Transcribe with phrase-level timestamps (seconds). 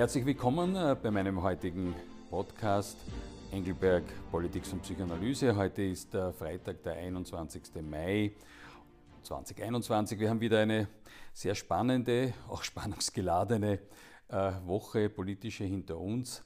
[0.00, 1.94] Herzlich willkommen äh, bei meinem heutigen
[2.30, 2.96] Podcast
[3.52, 5.54] Engelberg Politik und Psychoanalyse.
[5.54, 7.64] Heute ist der Freitag, der 21.
[7.82, 8.32] Mai
[9.24, 10.18] 2021.
[10.18, 10.88] Wir haben wieder eine
[11.34, 13.78] sehr spannende, auch spannungsgeladene
[14.28, 16.42] äh, Woche politische hinter uns.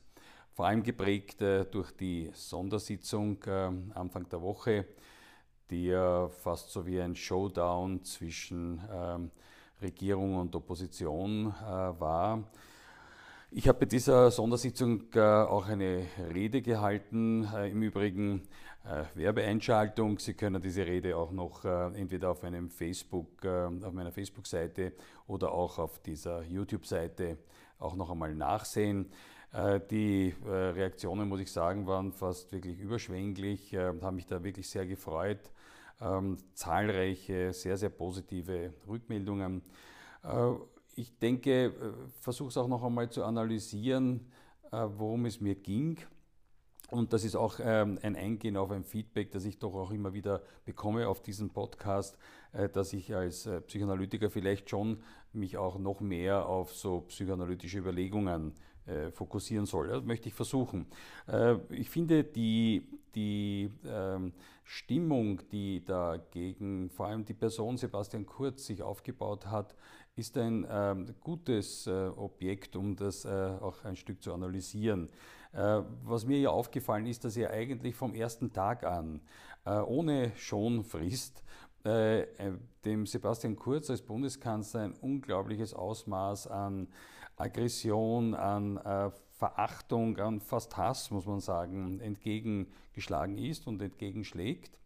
[0.55, 3.41] Vor allem geprägt äh, durch die Sondersitzung
[3.95, 4.85] Anfang der Woche,
[5.71, 5.93] die
[6.43, 9.31] fast so wie ein Showdown zwischen ähm,
[9.81, 12.43] Regierung und Opposition war.
[13.57, 17.49] Ich habe bei dieser Sondersitzung äh, auch eine Rede gehalten.
[17.55, 18.49] Äh, Im Übrigen
[18.85, 20.19] äh, Werbeeinschaltung.
[20.19, 24.95] Sie können diese Rede auch noch entweder auf einem Facebook, auf meiner Facebook-Seite
[25.29, 27.39] oder auch auf dieser YouTube-Seite
[27.79, 29.13] auch noch einmal nachsehen.
[29.91, 35.53] Die Reaktionen, muss ich sagen, waren fast wirklich überschwänglich, haben mich da wirklich sehr gefreut.
[36.01, 39.63] Ähm, zahlreiche, sehr, sehr positive Rückmeldungen
[40.97, 41.73] ich denke, äh,
[42.21, 44.27] versuche es auch noch einmal zu analysieren,
[44.71, 45.99] äh, worum es mir ging.
[46.91, 50.13] Und das ist auch ähm, ein Eingehen auf ein Feedback, das ich doch auch immer
[50.13, 52.17] wieder bekomme auf diesem Podcast,
[52.53, 58.55] äh, dass ich als Psychoanalytiker vielleicht schon mich auch noch mehr auf so psychoanalytische Überlegungen
[59.13, 59.89] fokussieren soll.
[59.89, 60.87] Das möchte ich versuchen.
[61.71, 64.33] ich finde die, die ähm,
[64.65, 69.75] Stimmung, die da gegen vor allem die Person Sebastian Kurz sich aufgebaut hat,
[70.17, 75.11] ist ein ähm, gutes äh, Objekt, um das äh, auch ein Stück zu analysieren.
[75.53, 79.21] Äh, was mir ja aufgefallen ist, dass er eigentlich vom ersten Tag an
[79.65, 81.43] äh, ohne Schonfrist
[81.85, 82.53] äh, äh,
[82.85, 86.89] dem Sebastian Kurz als Bundeskanzler ein unglaubliches Ausmaß an
[87.37, 88.79] Aggression, an
[89.31, 94.79] Verachtung, an fast Hass, muss man sagen, entgegengeschlagen ist und entgegenschlägt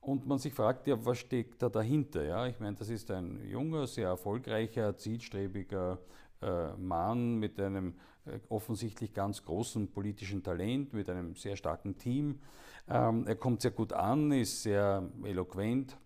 [0.00, 2.24] und man sich fragt, ja, was steckt da dahinter?
[2.24, 2.46] Ja?
[2.46, 5.98] Ich meine, das ist ein junger, sehr erfolgreicher, zielstrebiger
[6.40, 12.40] äh, Mann mit einem äh, offensichtlich ganz großen politischen Talent, mit einem sehr starken Team.
[12.88, 15.96] Ähm, er kommt sehr gut an, ist sehr eloquent.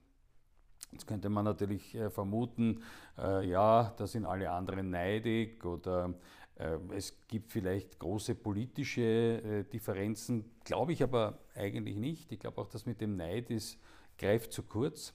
[0.92, 2.82] Jetzt könnte man natürlich äh, vermuten,
[3.18, 6.14] äh, ja, da sind alle anderen neidig oder
[6.56, 12.30] äh, es gibt vielleicht große politische äh, Differenzen, glaube ich aber eigentlich nicht.
[12.30, 13.78] Ich glaube auch, dass mit dem Neid ist,
[14.18, 15.14] greift zu kurz.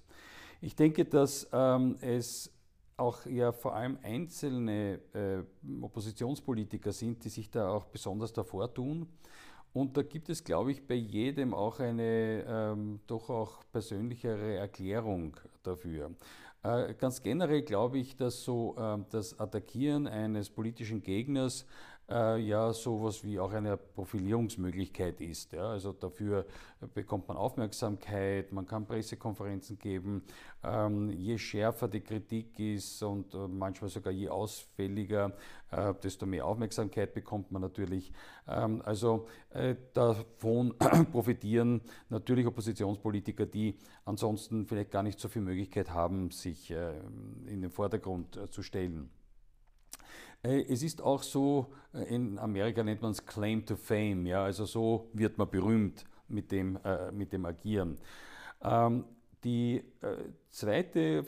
[0.62, 2.52] Ich denke, dass ähm, es
[2.98, 5.44] auch ja vor allem einzelne äh,
[5.84, 9.08] Oppositionspolitiker sind, die sich da auch besonders davor tun.
[9.78, 15.38] Und da gibt es, glaube ich, bei jedem auch eine ähm, doch auch persönlichere Erklärung
[15.62, 16.16] dafür.
[16.64, 21.68] Äh, ganz generell glaube ich, dass so äh, das Attackieren eines politischen Gegners
[22.10, 25.54] äh, ja sowas wie auch eine Profilierungsmöglichkeit ist.
[25.54, 25.70] Ja.
[25.70, 26.46] Also dafür
[26.94, 30.24] bekommt man Aufmerksamkeit, man kann Pressekonferenzen geben.
[30.64, 35.34] Ähm, je schärfer die Kritik ist und äh, manchmal sogar je ausfälliger,
[35.72, 38.12] äh, desto mehr Aufmerksamkeit bekommt man natürlich.
[38.48, 40.76] Ähm, also äh, davon
[41.12, 46.94] profitieren natürlich Oppositionspolitiker, die ansonsten vielleicht gar nicht so viel Möglichkeit haben, sich äh,
[47.48, 49.10] in den Vordergrund zu stellen.
[50.48, 54.66] Es ist auch so, äh, in Amerika nennt man es Claim to Fame, ja, also
[54.66, 57.98] so wird man berühmt mit dem, äh, mit dem Agieren.
[58.62, 59.06] Ähm,
[59.44, 60.18] die äh,
[60.50, 61.26] zweite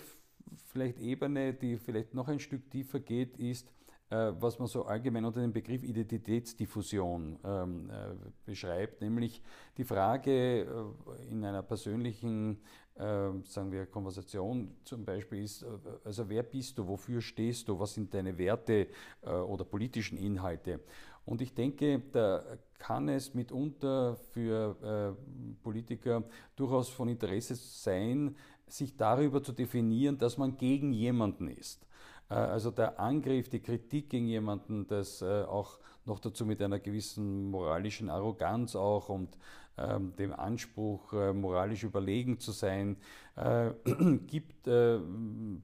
[0.68, 3.72] vielleicht Ebene, die vielleicht noch ein Stück tiefer geht, ist,
[4.10, 8.16] äh, was man so allgemein unter dem Begriff Identitätsdiffusion ähm, äh,
[8.46, 9.42] beschreibt, nämlich
[9.78, 10.94] die Frage
[11.30, 12.60] in einer persönlichen
[13.00, 15.68] äh, sagen wir, Konversation zum Beispiel ist, äh,
[16.04, 18.88] also wer bist du, wofür stehst du, was sind deine Werte
[19.22, 20.82] äh, oder politischen Inhalte.
[21.26, 22.44] Und ich denke, da
[22.78, 26.24] kann es mitunter für äh, Politiker
[26.56, 28.36] durchaus von Interesse sein,
[28.68, 31.88] sich darüber zu definieren, dass man gegen jemanden ist.
[32.30, 36.80] Äh, also der Angriff, die Kritik gegen jemanden, das äh, auch noch dazu mit einer
[36.80, 39.38] gewissen moralischen Arroganz auch und
[39.78, 42.98] ähm, dem Anspruch, äh, moralisch überlegen zu sein,
[44.28, 44.68] gibt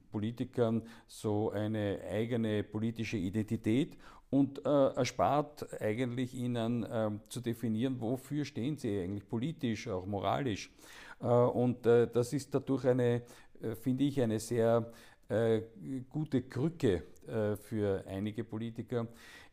[0.10, 3.98] Politikern so eine eigene politische Identität
[4.30, 10.72] und erspart eigentlich ihnen ähm, zu definieren, wofür stehen sie eigentlich politisch, auch moralisch.
[11.20, 13.24] Und das ist dadurch eine,
[13.82, 14.90] finde ich, eine sehr
[16.10, 17.04] gute Krücke
[17.64, 19.08] für einige Politiker.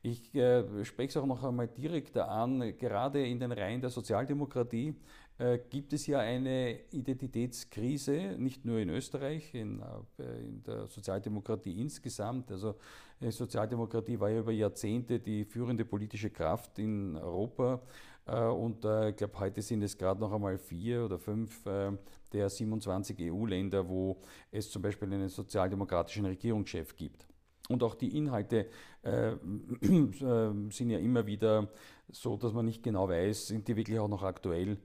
[0.04, 2.76] Ich äh, spreche es auch noch einmal direkt an.
[2.76, 4.96] Gerade in den Reihen der Sozialdemokratie
[5.42, 9.80] äh, gibt es ja eine Identitätskrise, nicht nur in Österreich, in,
[10.18, 12.50] äh, in der Sozialdemokratie insgesamt.
[12.52, 12.76] Also
[13.20, 17.80] die Sozialdemokratie war ja über Jahrzehnte die führende politische Kraft in Europa.
[18.26, 21.90] Äh, und äh, ich glaube, heute sind es gerade noch einmal vier oder fünf äh,
[22.32, 24.20] der 27 EU-Länder, wo
[24.52, 27.26] es zum Beispiel einen sozialdemokratischen Regierungschef gibt.
[27.68, 28.68] Und auch die Inhalte
[29.02, 29.32] äh,
[29.80, 31.68] sind ja immer wieder
[32.10, 34.78] so, dass man nicht genau weiß, sind die wirklich auch noch aktuell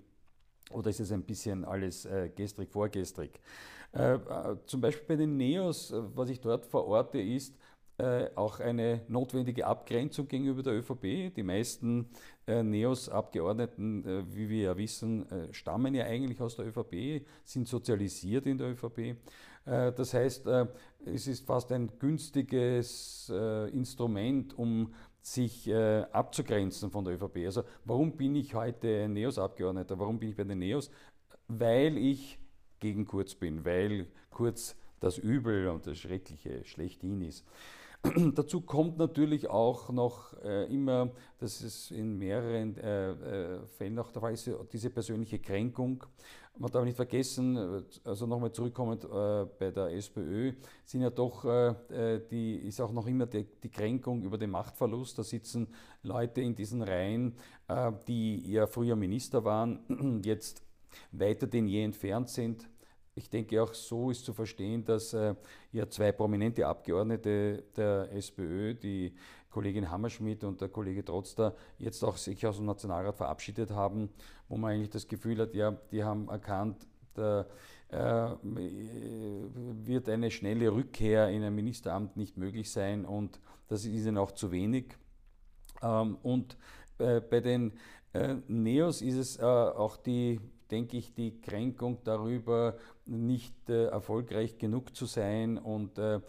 [0.72, 3.40] oder ist es ein bisschen alles äh, gestrig, vorgestrig.
[3.94, 7.56] Äh, äh zum Beispiel bei den Neos, äh, was ich dort verorte, ist,
[8.00, 11.34] äh, auch eine notwendige Abgrenzung gegenüber der ÖVP.
[11.36, 12.10] Die meisten
[12.46, 18.58] äh, Neos-Abgeordneten, wie wir ja wissen, stammen ja eigentlich aus der ÖVP, sind sozialisiert in
[18.58, 19.16] der ÖVP.
[19.66, 20.48] Das heißt,
[21.06, 23.30] es ist fast ein günstiges
[23.74, 24.94] Instrument, um
[25.34, 27.38] sich abzugrenzen von der ÖVP.
[27.46, 30.00] Also warum bin ich heute Neos-Abgeordneter?
[30.00, 30.90] Warum bin ich bei den Neos?
[31.48, 32.40] Weil ich
[32.80, 37.46] gegen Kurz bin, weil Kurz das Übel und das Schreckliche schlechthin ist.
[38.36, 44.12] Dazu kommt natürlich auch noch äh, immer, dass es in mehreren äh, äh, Fällen auch
[44.12, 46.04] der Fall ist, diese persönliche Kränkung.
[46.58, 50.54] Man darf nicht vergessen, also nochmal zurückkommend äh, bei der SPÖ,
[50.86, 51.70] sind ja doch, äh,
[52.16, 55.20] äh, die ist auch noch immer die, die, Kränkung über den Machtverlust.
[55.20, 55.68] Da sitzen
[56.02, 57.36] Leute in diesen Reihen,
[58.08, 60.64] die ja früher Minister waren, jetzt
[61.12, 62.68] weiter denn je entfernt sind
[63.18, 65.36] ich denke, auch so ist zu verstehen, dass äh,
[65.72, 69.14] ja zwei prominente Abgeordnete der SPÖ, die
[69.50, 74.10] Kollegin Hammerschmidt und der Kollege Trotzter, jetzt auch sich aus dem Nationalrat verabschiedet haben,
[74.48, 77.48] wo man eigentlich das Gefühl hat, ja, die haben erkannt, da
[77.90, 84.18] äh, wird eine schnelle Rückkehr in ein Ministeramt nicht möglich sein und das ist ihnen
[84.18, 84.96] auch zu wenig.
[85.82, 86.56] Ähm, und
[87.00, 87.74] äh, bei den
[88.14, 90.40] äh, Neos ist es äh, auch die
[90.72, 96.20] denke ich, die Kränkung darüber, nicht äh, erfolgreich genug zu sein und äh,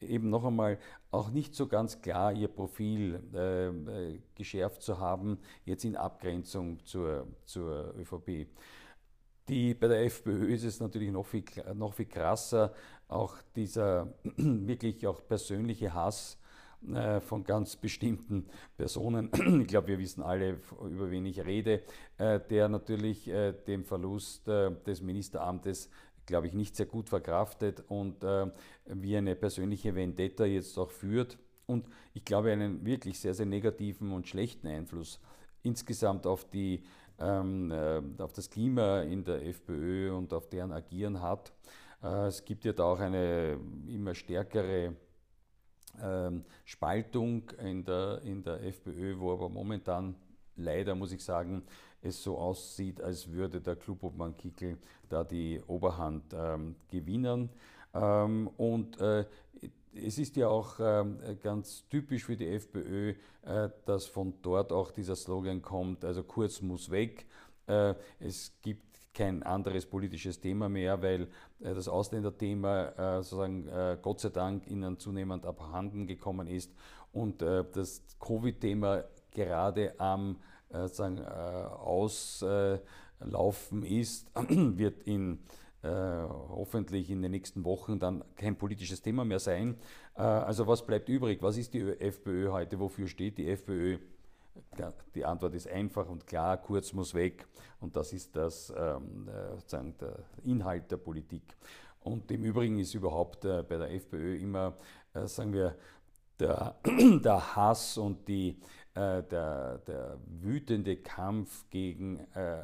[0.00, 0.78] eben noch einmal
[1.10, 6.84] auch nicht so ganz klar ihr Profil äh, äh geschärft zu haben, jetzt in Abgrenzung
[6.84, 8.46] zur, zur ÖVP.
[9.48, 11.42] Die, bei der FPÖ ist es natürlich noch viel,
[11.74, 12.72] noch viel krasser,
[13.08, 16.38] auch dieser wirklich auch persönliche Hass
[17.26, 18.46] von ganz bestimmten
[18.76, 19.30] Personen.
[19.62, 21.82] Ich glaube, wir wissen alle, über wen ich rede,
[22.18, 25.90] äh, der natürlich äh, den Verlust des Ministeramtes
[26.26, 28.22] glaube ich, nicht sehr gut verkraftet und
[28.84, 34.12] wie eine persönliche Vendetta jetzt auch führt und ich glaube einen wirklich sehr, sehr negativen
[34.12, 35.20] und schlechten Einfluss
[35.62, 36.82] insgesamt auf, die,
[37.18, 37.72] ähm,
[38.18, 41.50] auf das Klima in der FPÖ und auf deren Agieren hat.
[42.02, 44.94] es gibt ja da auch eine immer stärkere
[46.02, 50.14] ähm, Spaltung in der, in der FPÖ, wo aber momentan
[50.56, 51.62] leider, muss ich sagen,
[52.02, 54.78] es so aussieht, als würde der Klubobmann Kickel
[55.08, 57.50] da die Oberhand ähm, gewinnen.
[57.94, 59.24] Ähm, und äh,
[59.94, 64.90] es ist ja auch ähm, ganz typisch für die FPÖ, äh, dass von dort auch
[64.90, 67.26] dieser Slogan kommt, also Kurz muss weg.
[67.66, 68.87] Äh, es gibt
[69.18, 71.22] kein anderes politisches Thema mehr, weil
[71.58, 76.72] äh, das Ausländerthema äh, sozusagen äh, Gott sei Dank ihnen zunehmend abhanden gekommen ist
[77.12, 80.36] und das Covid-Thema gerade am
[80.70, 82.62] sozusagen, Auslaufen
[83.82, 85.38] ist, wird in
[85.82, 89.76] hoffentlich in den nächsten Wochen dann kein politisches Thema mehr sein.
[90.14, 91.40] also was bleibt übrig?
[91.40, 92.78] Was ist die FPÖ heute?
[92.78, 93.98] Wofür steht die FPÖ?
[95.14, 97.46] Die Antwort ist einfach und klar, Kurz muss weg
[97.80, 101.56] und das ist das, ähm, äh, sozusagen der Inhalt der Politik.
[102.00, 104.74] Und im Übrigen ist überhaupt äh, bei der FPÖ immer,
[105.14, 105.76] äh, sagen wir,
[106.38, 106.76] der,
[107.24, 108.58] der Hass und die,
[108.94, 112.18] der, der wütende Kampf gegen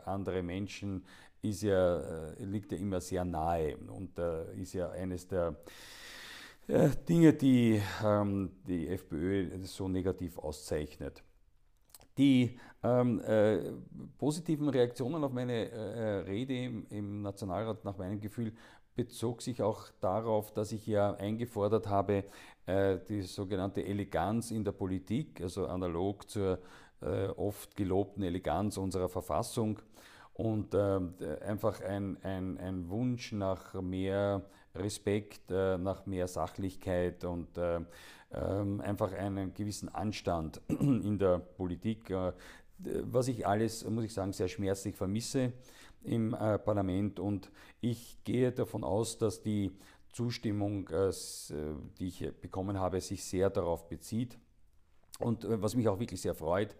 [0.04, 1.04] andere Menschen
[1.42, 4.18] ist ja, liegt ja immer sehr nahe und
[4.56, 5.56] ist ja eines der
[7.08, 11.22] Dinge, die ähm, die FPÖ so negativ auszeichnet.
[12.16, 13.72] Die ähm, äh,
[14.18, 18.52] positiven Reaktionen auf meine äh, Rede im, im, Nationalrat nach meinem Gefühl
[18.94, 22.24] bezog sich auch darauf, dass ich ja eingefordert habe,
[22.66, 26.60] äh, die sogenannte Eleganz in der Politik, also analog zur
[27.00, 29.80] äh, oft gelobten Eleganz unserer Verfassung.
[30.32, 31.14] Und ähm,
[31.46, 34.42] einfach ein, ein, ein, Wunsch nach mehr
[34.74, 37.80] Respekt, äh, nach mehr Sachlichkeit und äh,
[38.32, 42.32] ähm, einfach einen gewissen Anstand in der Politik, äh,
[42.78, 45.52] was ich alles, muss ich sagen, sehr schmerzlich vermisse
[46.02, 47.20] im Parlament.
[47.20, 47.50] Und
[47.80, 49.70] ich gehe davon aus, dass die
[50.12, 50.90] Zustimmung,
[51.98, 54.36] die ich bekommen habe, sich sehr darauf bezieht.
[55.20, 56.76] Und was mich auch wirklich sehr freut,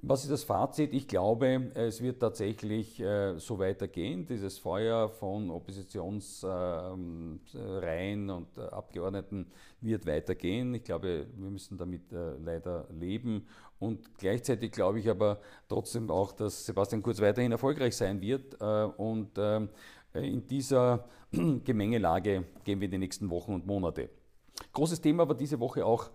[0.00, 0.94] was ist das Fazit?
[0.94, 4.26] Ich glaube, es wird tatsächlich äh, so weitergehen.
[4.26, 9.50] Dieses Feuer von Oppositionsreihen äh, und äh, Abgeordneten
[9.80, 10.72] wird weitergehen.
[10.74, 13.48] Ich glaube, wir müssen damit äh, leider leben.
[13.80, 18.54] Und gleichzeitig glaube ich aber trotzdem auch, dass Sebastian Kurz weiterhin erfolgreich sein wird.
[18.60, 19.68] Äh, und ähm,
[20.14, 24.10] in dieser Gemengelage gehen wir in die nächsten Wochen und Monate.
[24.72, 26.08] Großes Thema war diese Woche auch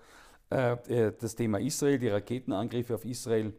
[0.50, 3.54] äh, das Thema Israel, die Raketenangriffe auf Israel.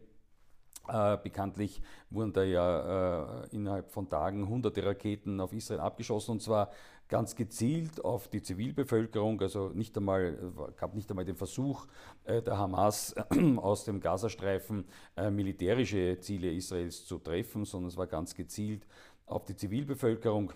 [0.87, 6.41] Äh, bekanntlich wurden da ja äh, innerhalb von Tagen hunderte Raketen auf Israel abgeschossen und
[6.41, 6.69] zwar
[7.07, 9.41] ganz gezielt auf die Zivilbevölkerung.
[9.41, 10.37] Also nicht einmal,
[10.77, 11.87] gab nicht einmal den Versuch
[12.23, 13.15] äh, der Hamas
[13.57, 18.85] aus dem Gazastreifen äh, militärische Ziele Israels zu treffen, sondern es war ganz gezielt
[19.25, 20.53] auf die Zivilbevölkerung.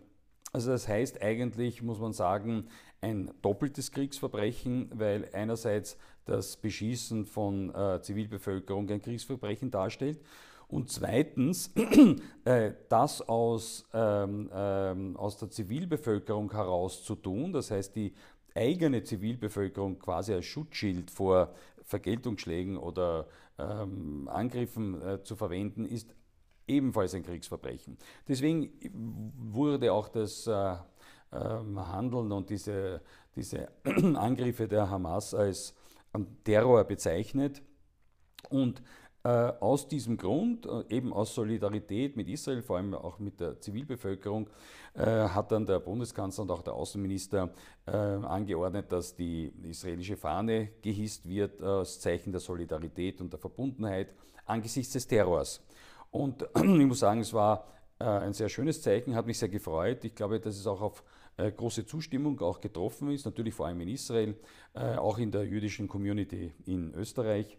[0.52, 2.68] Also das heißt eigentlich, muss man sagen,
[3.02, 10.20] ein doppeltes Kriegsverbrechen, weil einerseits das Beschießen von äh, Zivilbevölkerung ein Kriegsverbrechen darstellt
[10.70, 11.74] und zweitens,
[12.46, 18.14] äh, das aus, ähm, ähm, aus der Zivilbevölkerung heraus zu tun, das heißt die
[18.54, 23.28] eigene Zivilbevölkerung quasi als Schutzschild vor Vergeltungsschlägen oder
[23.58, 26.14] ähm, Angriffen äh, zu verwenden, ist
[26.70, 27.98] ebenfalls ein Kriegsverbrechen.
[28.28, 28.72] Deswegen
[29.52, 30.76] wurde auch das äh,
[31.32, 33.02] ähm, Handeln und diese,
[33.36, 35.76] diese Angriffe der Hamas als
[36.14, 37.62] ähm, Terror bezeichnet.
[38.50, 38.82] Und
[39.24, 43.60] äh, aus diesem Grund, äh, eben aus Solidarität mit Israel, vor allem auch mit der
[43.60, 44.50] Zivilbevölkerung,
[44.96, 47.54] hat dann der Bundeskanzler und auch der Außenminister
[47.86, 54.14] angeordnet, dass die israelische Fahne gehisst wird als Zeichen der Solidarität und der Verbundenheit
[54.46, 55.62] angesichts des Terrors.
[56.12, 57.68] Und ich muss sagen, es war
[58.00, 60.04] äh, ein sehr schönes Zeichen, hat mich sehr gefreut.
[60.06, 61.04] Ich glaube, dass es auch auf
[61.38, 64.36] äh, große Zustimmung auch getroffen ist, natürlich vor allem in Israel,
[64.74, 67.58] äh, auch in der jüdischen Community in Österreich.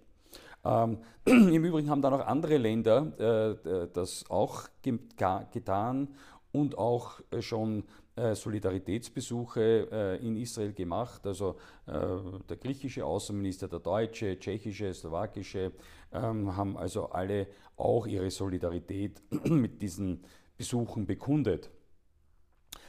[0.65, 6.09] Ähm, Im Übrigen haben dann auch andere Länder das auch getan
[6.53, 7.85] und auch schon
[8.35, 11.27] Solidaritätsbesuche in Israel gemacht.
[11.27, 15.73] Also der griechische Außenminister, der deutsche, tschechische, slowakische
[16.13, 17.47] ähm, haben also alle
[17.77, 20.25] auch ihre Solidarität mit diesen
[20.57, 21.71] Besuchen bekundet.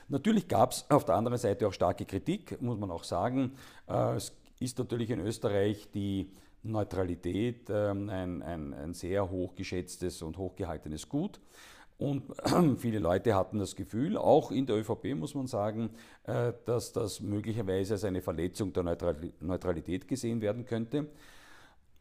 [0.08, 3.54] Natürlich gab es auf der anderen Seite auch starke Kritik, muss man auch sagen.
[3.88, 6.32] Äh, es ist natürlich in Österreich die
[6.64, 11.40] Neutralität ähm, ein, ein, ein sehr hochgeschätztes und hochgehaltenes Gut.
[12.02, 12.24] Und
[12.80, 15.92] viele Leute hatten das Gefühl, auch in der ÖVP muss man sagen,
[16.24, 18.84] äh, dass das möglicherweise als eine Verletzung der
[19.40, 21.06] Neutralität gesehen werden könnte.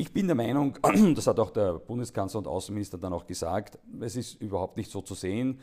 [0.00, 0.78] Ich bin der Meinung,
[1.14, 5.02] das hat auch der Bundeskanzler und Außenminister dann auch gesagt, es ist überhaupt nicht so
[5.02, 5.60] zu sehen,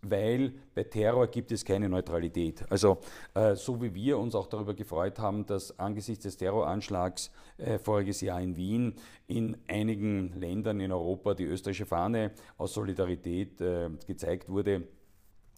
[0.00, 2.64] weil bei Terror gibt es keine Neutralität.
[2.70, 2.98] Also
[3.34, 8.20] äh, so wie wir uns auch darüber gefreut haben, dass angesichts des Terroranschlags äh, voriges
[8.20, 8.94] Jahr in Wien
[9.26, 14.86] in einigen Ländern in Europa die österreichische Fahne aus Solidarität äh, gezeigt wurde,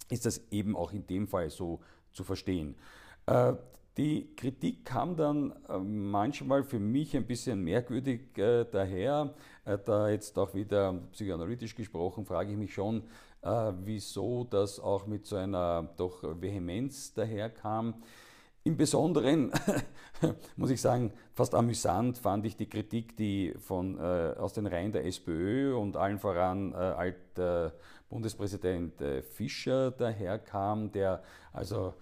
[0.08, 1.80] ist das eben auch in dem Fall so
[2.12, 2.76] zu verstehen.
[3.98, 9.34] Die Kritik kam dann äh, manchmal für mich ein bisschen merkwürdig äh, daher.
[9.66, 13.02] Äh, da jetzt auch wieder psychoanalytisch gesprochen, frage ich mich schon,
[13.42, 18.02] äh, wieso das auch mit so einer doch Vehemenz daherkam.
[18.64, 19.52] Im Besonderen,
[20.56, 24.92] muss ich sagen, fast amüsant fand ich die Kritik, die von, äh, aus den Reihen
[24.92, 27.16] der SPÖ und allen voran äh, alt
[28.08, 31.22] Bundespräsident Fischer daherkam, der
[31.54, 31.94] also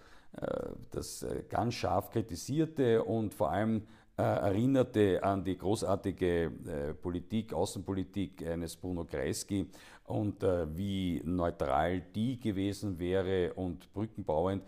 [0.90, 3.82] das äh, ganz scharf kritisierte und vor allem
[4.16, 9.66] äh, erinnerte an die großartige Politik, Außenpolitik eines Bruno Kreisky
[10.04, 14.64] und wie neutral die gewesen wäre und brückenbauend.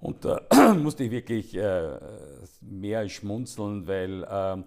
[0.00, 0.40] Und da
[0.74, 1.54] musste ich wirklich
[2.60, 4.64] mehr als schmunzeln, weil ähm,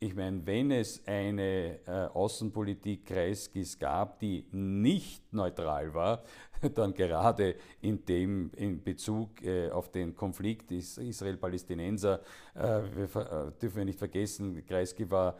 [0.00, 6.22] ich meine, wenn es eine äh, Außenpolitik Kreiskis gab, die nicht neutral war,
[6.74, 12.20] dann gerade in dem in Bezug äh, auf den Konflikt Israel-Palästinenser,
[12.54, 12.60] äh,
[12.94, 15.36] wir, äh, dürfen wir nicht vergessen, Kreisky war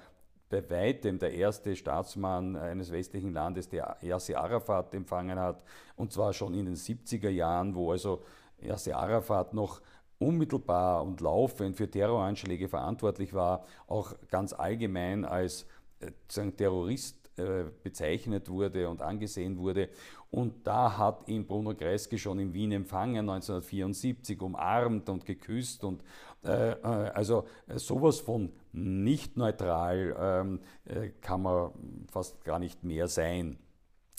[0.51, 5.63] bei weitem der erste Staatsmann eines westlichen Landes, der Yasser Arafat empfangen hat,
[5.95, 8.25] und zwar schon in den 70er Jahren, wo also
[8.61, 9.81] Yasser Arafat noch
[10.19, 15.67] unmittelbar und laufend für Terroranschläge verantwortlich war, auch ganz allgemein als
[16.01, 19.91] äh, Terrorist äh, bezeichnet wurde und angesehen wurde.
[20.31, 25.85] Und da hat ihn Bruno Kreisky schon in Wien empfangen, 1974, umarmt und geküsst.
[25.85, 26.03] Und
[26.45, 31.71] äh, äh also äh, sowas von nicht neutral ähm, äh, kann man
[32.11, 33.59] fast gar nicht mehr sein.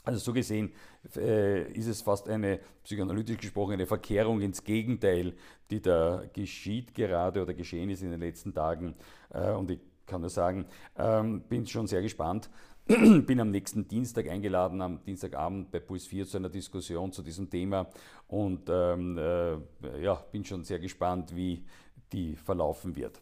[0.06, 0.72] Also so gesehen
[1.16, 5.34] äh, ist es fast eine, psychoanalytisch gesprochen, eine Verkehrung ins Gegenteil,
[5.70, 8.96] die da geschieht gerade oder geschehen ist in den letzten Tagen.
[9.30, 10.66] Äh, und ich kann nur sagen,
[10.98, 12.50] ähm, bin schon sehr gespannt.
[12.88, 17.50] bin am nächsten Dienstag eingeladen, am Dienstagabend bei Puls 4 zu einer Diskussion zu diesem
[17.50, 17.88] Thema
[18.28, 19.58] und ähm, äh,
[20.02, 21.64] ja, bin schon sehr gespannt, wie
[22.12, 23.22] die verlaufen wird.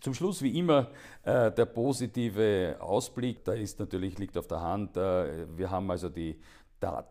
[0.00, 0.90] Zum Schluss wie immer
[1.24, 3.44] äh, der positive Ausblick.
[3.44, 4.96] Da ist natürlich liegt auf der Hand.
[4.96, 6.38] Äh, wir haben also die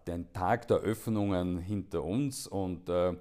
[0.08, 3.14] den Tag der Öffnungen hinter uns und äh,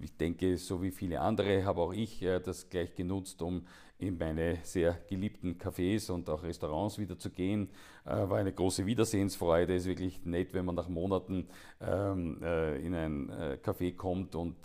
[0.00, 3.66] ich denke, so wie viele andere habe auch ich das gleich genutzt, um
[4.02, 7.68] in meine sehr geliebten Cafés und auch Restaurants wieder zu gehen.
[8.04, 9.74] Äh, war eine große Wiedersehensfreude.
[9.74, 11.48] Es ist wirklich nett, wenn man nach Monaten
[11.80, 13.30] ähm, in ein
[13.62, 14.56] Café kommt und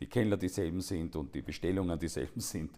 [0.00, 2.70] die Kellner dieselben sind und die Bestellungen dieselben sind.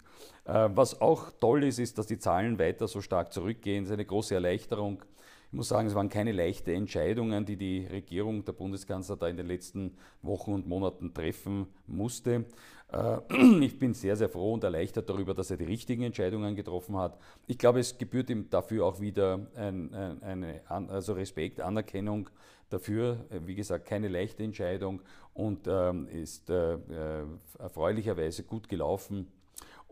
[0.44, 3.85] was auch toll ist, ist, dass die Zahlen weiter so stark zurückgehen.
[3.85, 5.02] Das ist eine große Erleichterung.
[5.52, 9.37] Ich muss sagen, es waren keine leichten Entscheidungen, die die Regierung, der Bundeskanzler da in
[9.37, 12.47] den letzten Wochen und Monaten treffen musste.
[12.90, 13.18] Äh,
[13.61, 17.18] ich bin sehr, sehr froh und erleichtert darüber, dass er die richtigen Entscheidungen getroffen hat.
[17.47, 22.30] Ich glaube, es gebührt ihm dafür auch wieder ein, ein, eine also Respekt, Anerkennung
[22.71, 23.26] dafür.
[23.44, 25.02] Wie gesagt, keine leichte Entscheidung
[25.35, 27.26] und ähm, ist äh, äh
[27.59, 29.26] erfreulicherweise gut gelaufen.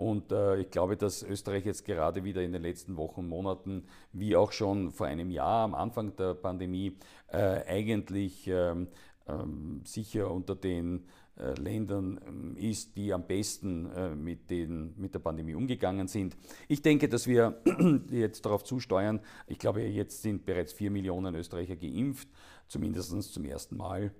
[0.00, 4.34] Und äh, ich glaube, dass Österreich jetzt gerade wieder in den letzten Wochen Monaten, wie
[4.34, 6.96] auch schon vor einem Jahr am Anfang der Pandemie,
[7.28, 8.88] äh, eigentlich ähm,
[9.28, 11.04] ähm, sicher unter den
[11.36, 16.34] äh, Ländern ähm, ist, die am besten äh, mit, den, mit der Pandemie umgegangen sind.
[16.66, 17.60] Ich denke, dass wir
[18.10, 19.20] jetzt darauf zusteuern.
[19.48, 22.30] Ich glaube, jetzt sind bereits vier Millionen Österreicher geimpft,
[22.68, 24.14] zumindest zum ersten Mal.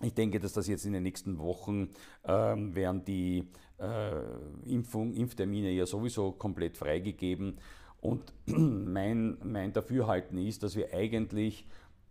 [0.00, 1.90] Ich denke, dass das jetzt in den nächsten Wochen
[2.24, 4.22] ähm, werden die äh,
[4.64, 7.58] Impfung, Impftermine ja sowieso komplett freigegeben.
[8.00, 11.66] Und mein, mein Dafürhalten ist, dass wir eigentlich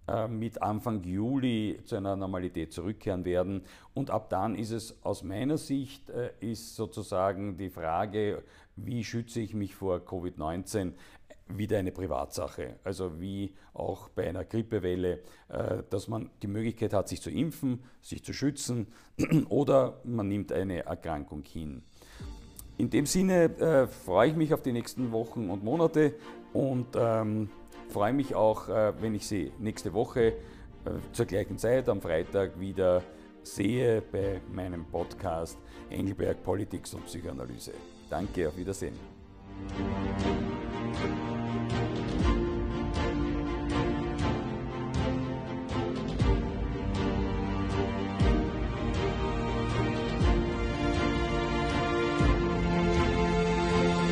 [0.07, 3.63] äh, mit Anfang Juli zu einer Normalität zurückkehren werden.
[3.93, 8.43] Und ab dann ist es aus meiner Sicht, äh, ist sozusagen die Frage,
[8.75, 10.93] wie schütze ich mich vor Covid-19,
[11.58, 12.75] wieder eine Privatsache.
[12.84, 17.84] Also wie auch bei einer Grippewelle, äh, dass man die Möglichkeit hat, sich zu impfen,
[18.01, 18.88] sich zu schützen
[19.50, 21.84] oder man nimmt eine Erkrankung hin.
[22.77, 26.15] In dem Sinne äh, freue ich mich auf die nächsten Wochen und Monate
[26.53, 27.50] und ähm,
[27.89, 30.34] freue mich auch, äh, wenn ich Sie nächste Woche
[31.12, 33.03] zur gleichen Zeit am Freitag wieder
[33.44, 35.57] sehe bei meinem Podcast
[35.92, 37.74] Engelberg Politics und Psychoanalyse.
[38.09, 38.96] Danke, auf Wiedersehen.